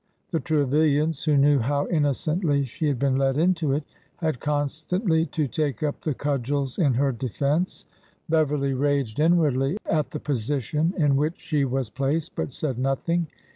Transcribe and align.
The 0.31 0.39
Trevilians, 0.39 1.23
who 1.25 1.37
knew 1.37 1.59
how 1.59 1.85
innocently 1.89 2.65
she 2.65 2.87
had 2.87 2.97
been 2.97 3.17
led 3.17 3.37
into 3.37 3.71
it, 3.71 3.83
had 4.15 4.39
constantly 4.39 5.27
to 5.27 5.47
take 5.47 5.83
up 5.83 6.01
the 6.01 6.15
cudgels 6.15 6.79
in 6.79 6.95
her 6.95 7.11
defense. 7.11 7.85
Bev 8.27 8.49
erly 8.49 8.75
raged 8.75 9.19
inwardly 9.19 9.77
at 9.85 10.09
the 10.09 10.19
position 10.19 10.95
in 10.97 11.17
which 11.17 11.37
she 11.39 11.65
was 11.65 11.91
placed, 11.91 12.35
but 12.35 12.51
said 12.51 12.79
nothing. 12.79 13.27